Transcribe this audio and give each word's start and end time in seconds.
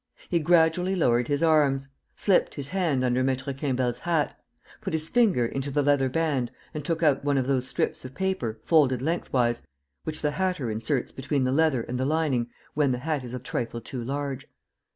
He 0.29 0.39
gradually 0.39 0.95
lowered 0.95 1.27
his 1.27 1.43
arms, 1.43 1.87
slipped 2.15 2.55
his 2.55 2.69
hand 2.69 3.03
under 3.05 3.23
Maître 3.23 3.55
Quimbel's 3.55 3.99
hat, 3.99 4.35
put 4.81 4.93
his 4.93 5.09
finger 5.09 5.45
into 5.45 5.69
the 5.69 5.83
leather 5.83 6.09
band 6.09 6.49
and 6.73 6.83
took 6.83 7.03
out 7.03 7.23
one 7.23 7.37
of 7.37 7.45
those 7.45 7.67
strips 7.67 8.03
of 8.03 8.15
paper, 8.15 8.57
folded 8.63 8.99
lengthwise, 8.99 9.61
which 10.03 10.23
the 10.23 10.31
hatter 10.31 10.71
inserts 10.71 11.11
between 11.11 11.43
the 11.43 11.51
leather 11.51 11.83
and 11.83 11.99
the 11.99 12.05
lining 12.05 12.49
when 12.73 12.91
the 12.91 12.97
hat 12.97 13.23
is 13.23 13.35
a 13.35 13.39
trifle 13.39 13.79
too 13.79 14.03
large. 14.03 14.47